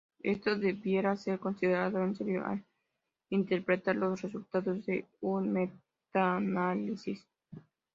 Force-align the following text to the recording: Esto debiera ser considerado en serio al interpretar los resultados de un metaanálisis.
Esto 0.23 0.55
debiera 0.55 1.15
ser 1.15 1.37
considerado 1.39 2.03
en 2.03 2.15
serio 2.15 2.43
al 2.43 2.65
interpretar 3.29 3.95
los 3.97 4.19
resultados 4.23 4.83
de 4.87 5.05
un 5.21 5.51
metaanálisis. 5.53 7.23